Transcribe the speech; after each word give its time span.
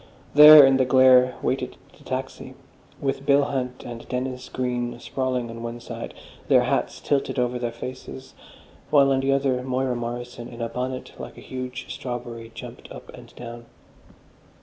There 0.33 0.65
in 0.65 0.77
the 0.77 0.85
glare 0.85 1.35
waited 1.43 1.77
the 1.95 2.03
taxi, 2.03 2.55
with 2.99 3.23
Bill 3.23 3.43
Hunt 3.43 3.83
and 3.85 4.09
Dennis 4.09 4.49
Green 4.49 4.99
sprawling 4.99 5.47
on 5.51 5.61
one 5.61 5.79
side, 5.79 6.15
their 6.47 6.63
hats 6.63 6.99
tilted 6.99 7.37
over 7.37 7.59
their 7.59 7.71
faces, 7.71 8.33
while 8.89 9.11
on 9.11 9.19
the 9.19 9.31
other, 9.31 9.61
Moira 9.61 9.95
Morrison, 9.95 10.47
in 10.47 10.59
a 10.59 10.69
bonnet 10.69 11.11
like 11.19 11.37
a 11.37 11.41
huge 11.41 11.93
strawberry, 11.93 12.51
jumped 12.55 12.91
up 12.91 13.09
and 13.13 13.35
down. 13.35 13.67